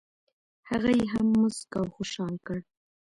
[0.69, 2.57] هغه یې هم مسک او خوشال کړ.